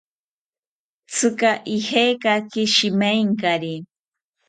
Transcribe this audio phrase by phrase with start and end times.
[1.11, 3.73] ¿Tzika ijekaki shimaentaki?